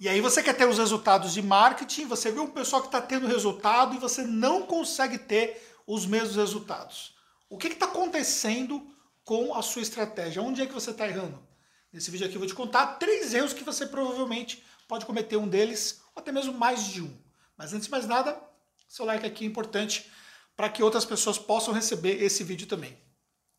[0.00, 3.02] E aí você quer ter os resultados de marketing, você vê um pessoal que está
[3.02, 7.14] tendo resultado e você não consegue ter os mesmos resultados.
[7.50, 8.90] O que está acontecendo
[9.22, 10.40] com a sua estratégia?
[10.40, 11.46] Onde é que você está errando?
[11.92, 15.46] Nesse vídeo aqui eu vou te contar três erros que você provavelmente pode cometer um
[15.46, 17.14] deles, ou até mesmo mais de um.
[17.54, 18.40] Mas antes de mais nada,
[18.88, 20.10] seu like aqui é importante
[20.56, 22.98] para que outras pessoas possam receber esse vídeo também.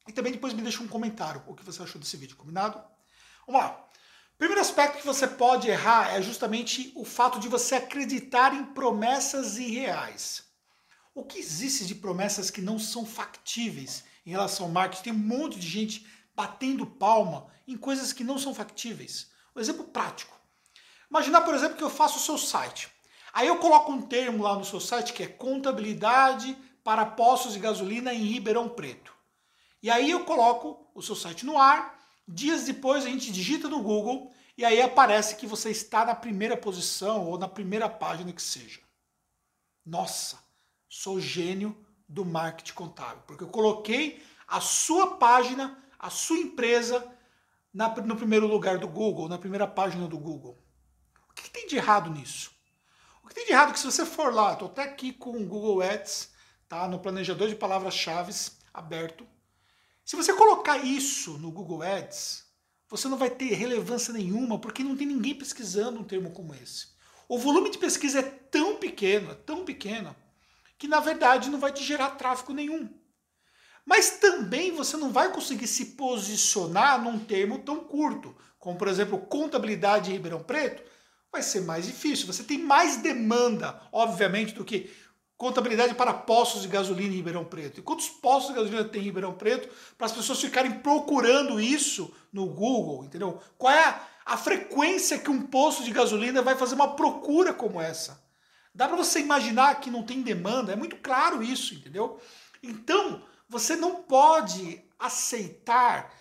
[0.08, 2.84] E também depois me deixa um comentário o que você achou desse vídeo, combinado?
[3.46, 3.88] Vamos lá.
[4.42, 9.60] Primeiro aspecto que você pode errar é justamente o fato de você acreditar em promessas
[9.60, 10.46] irreais.
[11.14, 15.04] O que existe de promessas que não são factíveis em relação ao marketing?
[15.04, 19.30] Tem um monte de gente batendo palma em coisas que não são factíveis.
[19.56, 20.36] Um exemplo prático.
[21.08, 22.92] Imaginar, por exemplo, que eu faço o seu site.
[23.32, 27.60] Aí eu coloco um termo lá no seu site que é contabilidade para postos de
[27.60, 29.14] gasolina em Ribeirão Preto.
[29.84, 32.01] E aí eu coloco o seu site no ar
[32.34, 36.56] Dias depois a gente digita no Google e aí aparece que você está na primeira
[36.56, 38.80] posição ou na primeira página que seja.
[39.86, 40.40] Nossa,
[40.88, 47.06] sou gênio do marketing contábil, porque eu coloquei a sua página, a sua empresa
[47.74, 50.58] na, no primeiro lugar do Google, na primeira página do Google.
[51.30, 52.52] O que, que tem de errado nisso?
[53.22, 55.32] O que tem de errado é que se você for lá, estou até aqui com
[55.32, 56.32] o Google Ads,
[56.70, 58.34] tá, no planejador de palavras-chave
[58.74, 59.28] aberto,
[60.04, 62.46] se você colocar isso no Google Ads,
[62.90, 66.88] você não vai ter relevância nenhuma, porque não tem ninguém pesquisando um termo como esse.
[67.30, 70.14] O volume de pesquisa é tão pequeno, é tão pequeno,
[70.78, 72.90] que na verdade não vai te gerar tráfego nenhum.
[73.86, 79.18] Mas também você não vai conseguir se posicionar num termo tão curto, como por exemplo
[79.18, 80.84] contabilidade em Ribeirão Preto,
[81.32, 82.28] vai ser mais difícil.
[82.28, 84.92] Você tem mais demanda, obviamente, do que
[85.42, 87.80] contabilidade para postos de gasolina em Ribeirão Preto.
[87.80, 89.68] E quantos postos de gasolina tem em Ribeirão Preto
[89.98, 93.42] para as pessoas ficarem procurando isso no Google, entendeu?
[93.58, 98.24] Qual é a, frequência que um posto de gasolina vai fazer uma procura como essa?
[98.74, 100.74] Dá para você imaginar que não tem demanda?
[100.74, 102.22] É muito claro isso, entendeu?
[102.62, 106.14] Então, você não pode aceitar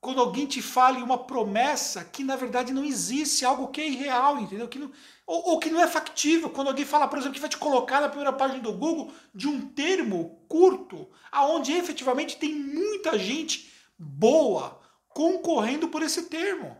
[0.00, 4.38] quando alguém te fale uma promessa que na verdade não existe, algo que é irreal,
[4.38, 4.68] entendeu?
[4.68, 4.92] Que não,
[5.26, 6.50] ou, ou, que não é factível.
[6.50, 9.48] Quando alguém fala, por exemplo, que vai te colocar na primeira página do Google de
[9.48, 16.76] um termo curto, aonde efetivamente tem muita gente boa concorrendo por esse termo.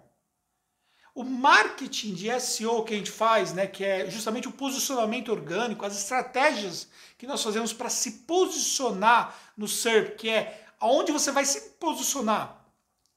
[1.12, 5.84] O marketing de SEO que a gente faz, né, que é justamente o posicionamento orgânico,
[5.84, 6.86] as estratégias
[7.18, 12.57] que nós fazemos para se posicionar no SERP, que é aonde você vai se posicionar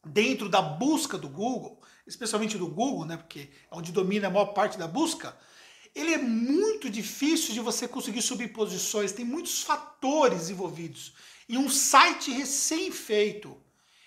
[0.05, 4.53] dentro da busca do Google, especialmente do Google, né, porque é onde domina a maior
[4.53, 5.37] parte da busca,
[5.93, 11.13] ele é muito difícil de você conseguir subir posições, tem muitos fatores envolvidos.
[11.47, 13.57] E um site recém-feito,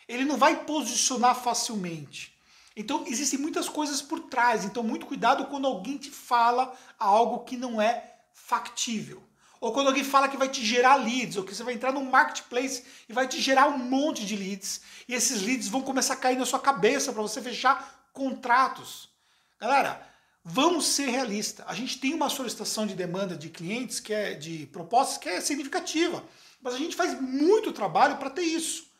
[0.09, 2.35] ele não vai posicionar facilmente.
[2.77, 7.57] Então existem muitas coisas por trás, então muito cuidado quando alguém te fala algo que
[7.57, 9.23] não é factível.
[9.65, 12.05] Ou quando alguém fala que vai te gerar leads, ou que você vai entrar no
[12.05, 16.19] marketplace e vai te gerar um monte de leads, e esses leads vão começar a
[16.19, 19.09] cair na sua cabeça para você fechar contratos.
[19.59, 20.07] Galera,
[20.45, 21.65] vamos ser realistas.
[21.67, 25.41] A gente tem uma solicitação de demanda de clientes, que é de propostas, que é
[25.41, 26.23] significativa.
[26.61, 28.94] Mas a gente faz muito trabalho para ter isso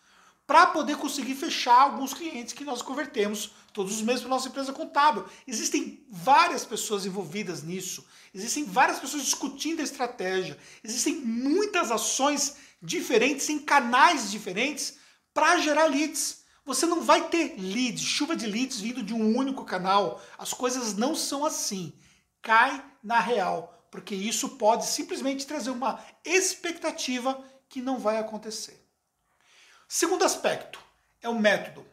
[0.47, 4.73] para poder conseguir fechar alguns clientes que nós convertemos todos os meses para nossa empresa
[4.73, 5.25] contábil.
[5.47, 13.49] Existem várias pessoas envolvidas nisso, existem várias pessoas discutindo a estratégia, existem muitas ações diferentes
[13.49, 14.99] em canais diferentes
[15.33, 16.45] para gerar leads.
[16.67, 20.23] Você não vai ter leads, chuva de leads vindo de um único canal.
[20.39, 21.93] As coisas não são assim.
[22.41, 28.84] Cai na real, porque isso pode simplesmente trazer uma expectativa que não vai acontecer.
[29.89, 30.79] Segundo aspecto
[31.23, 31.87] é o método.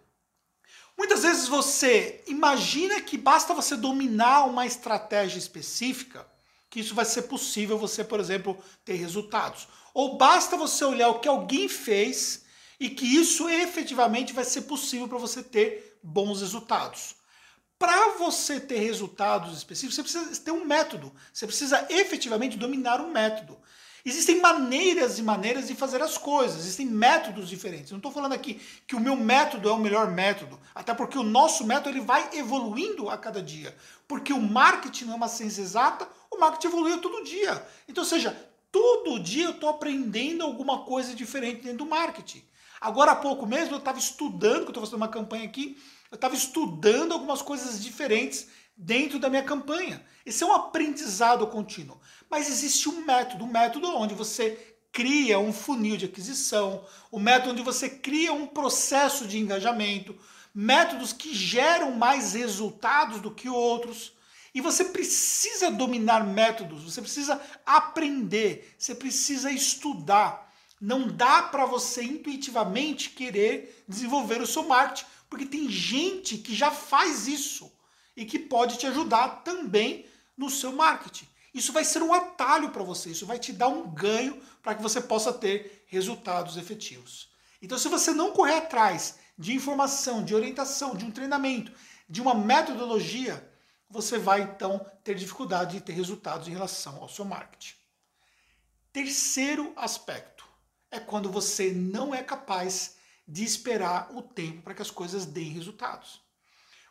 [0.98, 6.26] Muitas vezes você imagina que basta você dominar uma estratégia específica
[6.70, 9.68] que isso vai ser possível você, por exemplo, ter resultados.
[9.94, 12.46] Ou basta você olhar o que alguém fez
[12.80, 17.16] e que isso efetivamente vai ser possível para você ter bons resultados.
[17.78, 21.14] Para você ter resultados específicos, você precisa ter um método.
[21.34, 23.60] Você precisa efetivamente dominar um método.
[24.04, 27.92] Existem maneiras e maneiras de fazer as coisas, existem métodos diferentes.
[27.92, 31.24] não estou falando aqui que o meu método é o melhor método, até porque o
[31.24, 33.76] nosso método ele vai evoluindo a cada dia.
[34.08, 37.64] Porque o marketing não é uma ciência exata, o marketing evolui todo dia.
[37.88, 38.36] Então, seja,
[38.72, 42.44] todo dia eu estou aprendendo alguma coisa diferente dentro do marketing.
[42.80, 45.78] Agora há pouco mesmo eu estava estudando, que eu estou fazendo uma campanha aqui,
[46.10, 48.48] eu estava estudando algumas coisas diferentes
[48.82, 50.04] dentro da minha campanha.
[50.26, 52.02] Esse é um aprendizado contínuo.
[52.30, 57.22] Mas existe um método, um método onde você cria um funil de aquisição, o um
[57.22, 60.18] método onde você cria um processo de engajamento,
[60.54, 64.14] métodos que geram mais resultados do que outros.
[64.54, 70.52] E você precisa dominar métodos, você precisa aprender, você precisa estudar.
[70.82, 76.72] Não dá para você intuitivamente querer desenvolver o seu marketing, porque tem gente que já
[76.72, 77.72] faz isso
[78.16, 80.06] e que pode te ajudar também
[80.38, 81.28] no seu marketing.
[81.54, 84.82] Isso vai ser um atalho para você, isso vai te dar um ganho para que
[84.82, 87.30] você possa ter resultados efetivos.
[87.62, 91.72] Então, se você não correr atrás de informação, de orientação, de um treinamento,
[92.10, 93.50] de uma metodologia,
[93.90, 97.76] você vai então ter dificuldade de ter resultados em relação ao seu marketing.
[98.94, 100.46] Terceiro aspecto
[100.90, 102.98] é quando você não é capaz
[103.28, 106.22] de esperar o tempo para que as coisas deem resultados.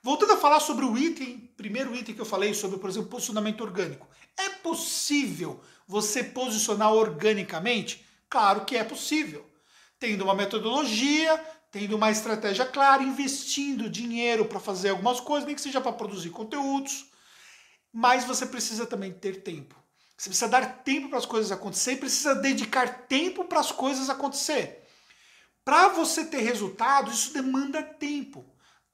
[0.02, 3.60] Voltando a falar sobre o item, primeiro item que eu falei sobre, por exemplo, posicionamento
[3.60, 4.08] orgânico.
[4.36, 8.06] É possível você posicionar organicamente?
[8.28, 9.46] Claro que é possível.
[9.98, 11.38] Tendo uma metodologia,
[11.70, 16.30] tendo uma estratégia clara, investindo dinheiro para fazer algumas coisas, nem que seja para produzir
[16.30, 17.06] conteúdos,
[17.92, 19.76] mas você precisa também ter tempo.
[20.16, 24.08] Você precisa dar tempo para as coisas acontecer e precisa dedicar tempo para as coisas
[24.08, 24.86] acontecer.
[25.64, 28.49] Para você ter resultado, isso demanda tempo.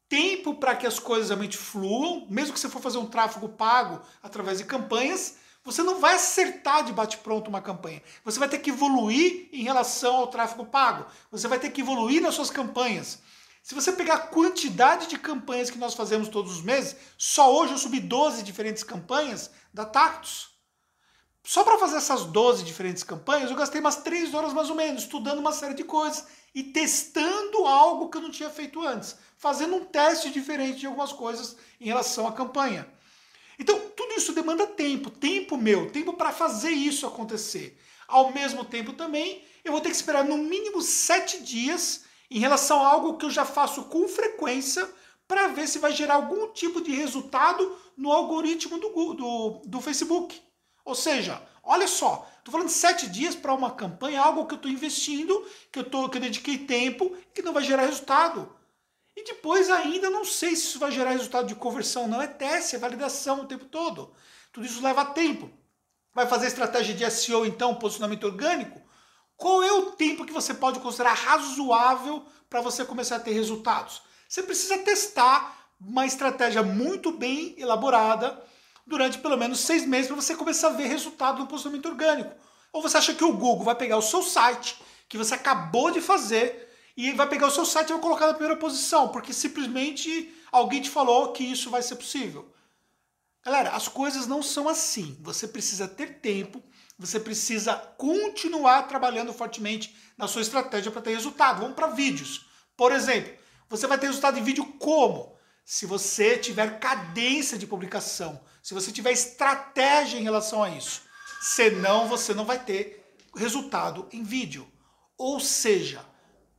[0.09, 4.01] Tempo para que as coisas realmente fluam, mesmo que você for fazer um tráfego pago
[4.23, 8.01] através de campanhas, você não vai acertar de bate-pronto uma campanha.
[8.25, 11.07] Você vai ter que evoluir em relação ao tráfego pago.
[11.33, 13.19] Você vai ter que evoluir nas suas campanhas.
[13.65, 17.73] Se você pegar a quantidade de campanhas que nós fazemos todos os meses, só hoje
[17.73, 20.56] eu subi 12 diferentes campanhas da Tactus.
[21.47, 25.05] Só para fazer essas 12 diferentes campanhas, eu gastei umas 3 horas mais ou menos,
[25.05, 29.77] estudando uma série de coisas e testando algo que eu não tinha feito antes, fazendo
[29.77, 32.85] um teste diferente de algumas coisas em relação à campanha.
[33.61, 37.79] Então, tudo isso demanda tempo, tempo meu, tempo para fazer isso acontecer.
[38.09, 42.85] Ao mesmo tempo também, eu vou ter que esperar no mínimo sete dias em relação
[42.85, 44.85] a algo que eu já faço com frequência
[45.29, 50.45] para ver se vai gerar algum tipo de resultado no algoritmo do, do, do Facebook.
[50.87, 54.71] Ou seja, olha só, estou falando sete dias para uma campanha, algo que eu estou
[54.71, 58.57] investindo, que eu, tô, que eu dediquei tempo, que não vai gerar resultado.
[59.17, 62.23] E depois ainda não sei se isso vai gerar resultado de conversão, não.
[62.23, 64.15] É teste, é validação o tempo todo.
[64.53, 65.51] Tudo isso leva tempo.
[66.15, 68.81] Vai fazer estratégia de SEO, então, posicionamento orgânico?
[69.37, 74.03] Qual é o tempo que você pode considerar razoável para você começar a ter resultados?
[74.29, 78.41] Você precisa testar uma estratégia muito bem elaborada
[78.87, 82.35] durante pelo menos seis meses para você começar a ver resultado no posicionamento orgânico.
[82.73, 86.01] Ou você acha que o Google vai pegar o seu site que você acabou de
[86.01, 90.35] fazer e vai pegar o seu site e vai colocar na primeira posição, porque simplesmente
[90.51, 92.53] alguém te falou que isso vai ser possível.
[93.45, 95.17] Galera, as coisas não são assim.
[95.21, 96.63] Você precisa ter tempo,
[96.99, 101.61] você precisa continuar trabalhando fortemente na sua estratégia para ter resultado.
[101.61, 102.47] Vamos para vídeos.
[102.77, 103.33] Por exemplo,
[103.69, 105.36] você vai ter resultado em vídeo como?
[105.69, 111.03] Se você tiver cadência de publicação, se você tiver estratégia em relação a isso.
[111.43, 114.71] Senão, você não vai ter resultado em vídeo.
[115.19, 116.07] Ou seja,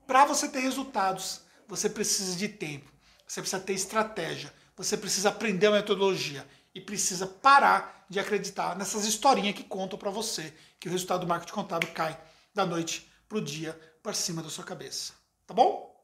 [0.05, 1.39] para você ter resultados,
[1.69, 2.91] você precisa de tempo,
[3.25, 6.45] você precisa ter estratégia, você precisa aprender a metodologia
[6.75, 11.27] e precisa parar de acreditar nessas historinhas que contam para você que o resultado do
[11.27, 12.19] marketing contábil cai
[12.53, 13.73] da noite para o dia
[14.03, 15.13] para cima da sua cabeça.
[15.45, 15.96] Tá bom?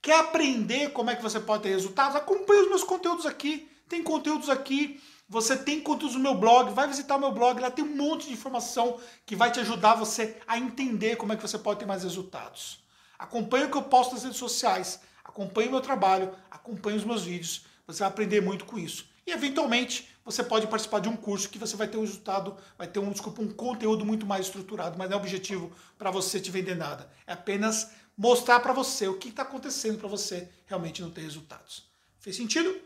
[0.00, 2.16] Quer aprender como é que você pode ter resultados?
[2.16, 3.68] Acompanhe os meus conteúdos aqui.
[3.88, 5.00] Tem conteúdos aqui.
[5.28, 6.72] Você tem conteúdos no meu blog.
[6.72, 7.60] Vai visitar o meu blog.
[7.60, 11.36] Lá tem um monte de informação que vai te ajudar você a entender como é
[11.36, 12.84] que você pode ter mais resultados.
[13.18, 17.22] Acompanhe o que eu posto nas redes sociais, acompanhe o meu trabalho, acompanhe os meus
[17.22, 17.64] vídeos.
[17.86, 19.08] Você vai aprender muito com isso.
[19.26, 22.86] E eventualmente você pode participar de um curso que você vai ter um resultado, vai
[22.86, 26.50] ter um, desculpa, um conteúdo muito mais estruturado, mas não é objetivo para você te
[26.50, 27.08] vender nada.
[27.26, 31.88] É apenas mostrar para você o que está acontecendo para você realmente não ter resultados.
[32.18, 32.80] Fez sentido?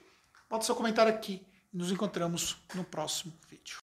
[0.48, 3.78] Bota seu comentário aqui nos encontramos no próximo vídeo.